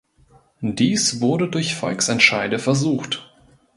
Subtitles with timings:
[0.61, 3.31] Dies wurde durch Volksentscheide versucht.